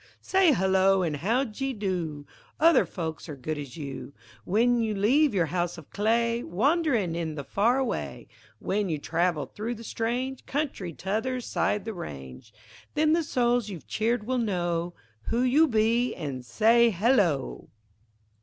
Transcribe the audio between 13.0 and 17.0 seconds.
the souls you've cheered will know Who you be, an' say